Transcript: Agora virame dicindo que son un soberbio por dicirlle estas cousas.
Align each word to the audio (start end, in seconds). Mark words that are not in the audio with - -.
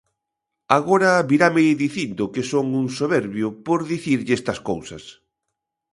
Agora 0.77 1.11
virame 1.31 1.65
dicindo 1.83 2.23
que 2.33 2.43
son 2.51 2.65
un 2.81 2.85
soberbio 2.99 3.47
por 3.65 3.79
dicirlle 3.93 4.33
estas 4.39 4.59
cousas. 4.69 5.03